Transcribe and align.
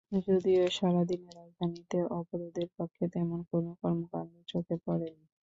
যদিও 0.27 0.63
সারা 0.77 1.01
দিনে 1.09 1.29
রাজধানীতে 1.39 1.97
অবরোধের 2.17 2.69
পক্ষে 2.77 3.03
তেমন 3.13 3.39
কোনো 3.51 3.69
কর্মকাণ্ড 3.81 4.33
চোখে 4.51 4.75
পড়েনি। 4.85 5.25